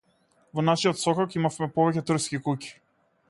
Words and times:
Во 0.59 0.63
нашиот 0.69 0.99
сокак 1.01 1.35
имавме 1.41 1.69
повеќе 1.77 2.05
турски 2.11 2.43
куќи. 2.49 2.73